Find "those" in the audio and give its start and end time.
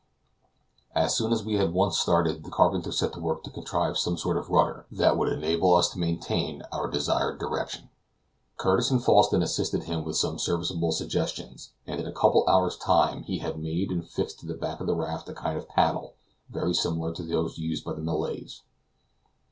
17.21-17.59